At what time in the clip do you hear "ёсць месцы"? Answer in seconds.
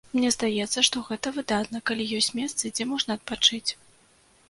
2.23-2.75